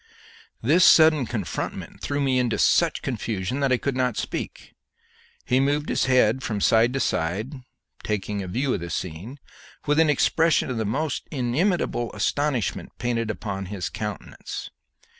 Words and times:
This 0.63 0.83
sudden 0.83 1.27
confrontment 1.27 2.01
threw 2.01 2.19
me 2.19 2.39
into 2.39 2.57
such 2.57 3.03
confusion 3.03 3.59
that 3.59 3.71
I 3.71 3.77
could 3.77 3.95
not 3.95 4.17
speak. 4.17 4.73
He 5.45 5.59
moved 5.59 5.89
his 5.89 6.05
head 6.05 6.41
from 6.41 6.59
side 6.59 6.91
to 6.93 6.99
side, 6.99 7.53
taking 8.03 8.41
a 8.41 8.47
view 8.47 8.73
of 8.73 8.79
the 8.79 8.89
scene, 8.89 9.37
with 9.85 9.99
an 9.99 10.09
expression 10.09 10.71
of 10.71 10.77
the 10.77 10.85
most 10.85 11.27
inimitable 11.29 12.11
astonishment 12.13 12.93
painted 12.97 13.29
upon 13.29 13.67
his 13.67 13.89
countenance. 13.89 14.71